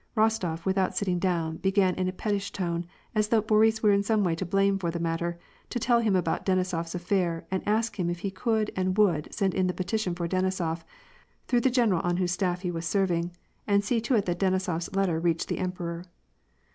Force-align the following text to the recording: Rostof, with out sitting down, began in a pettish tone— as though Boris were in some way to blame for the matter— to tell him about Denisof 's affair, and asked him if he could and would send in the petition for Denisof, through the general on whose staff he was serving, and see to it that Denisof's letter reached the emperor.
Rostof, 0.17 0.65
with 0.65 0.79
out 0.79 0.97
sitting 0.97 1.19
down, 1.19 1.57
began 1.57 1.93
in 1.93 2.07
a 2.07 2.11
pettish 2.11 2.49
tone— 2.51 2.87
as 3.13 3.27
though 3.27 3.39
Boris 3.39 3.83
were 3.83 3.91
in 3.91 4.01
some 4.01 4.23
way 4.23 4.33
to 4.33 4.47
blame 4.47 4.79
for 4.79 4.89
the 4.89 4.99
matter— 4.99 5.37
to 5.69 5.77
tell 5.79 5.99
him 5.99 6.15
about 6.15 6.43
Denisof 6.43 6.87
's 6.87 6.95
affair, 6.95 7.45
and 7.51 7.61
asked 7.67 7.97
him 7.97 8.09
if 8.09 8.21
he 8.21 8.31
could 8.31 8.71
and 8.75 8.97
would 8.97 9.31
send 9.31 9.53
in 9.53 9.67
the 9.67 9.75
petition 9.75 10.15
for 10.15 10.27
Denisof, 10.27 10.81
through 11.47 11.61
the 11.61 11.69
general 11.69 12.01
on 12.01 12.17
whose 12.17 12.31
staff 12.31 12.61
he 12.63 12.71
was 12.71 12.87
serving, 12.87 13.29
and 13.67 13.83
see 13.83 14.01
to 14.01 14.15
it 14.15 14.25
that 14.25 14.39
Denisof's 14.39 14.95
letter 14.95 15.19
reached 15.19 15.49
the 15.49 15.59
emperor. 15.59 16.05